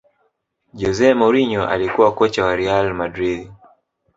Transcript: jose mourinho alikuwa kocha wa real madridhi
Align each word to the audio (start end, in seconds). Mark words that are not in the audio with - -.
jose 0.73 1.13
mourinho 1.13 1.67
alikuwa 1.67 2.13
kocha 2.15 2.45
wa 2.45 2.55
real 2.55 2.93
madridhi 2.93 3.51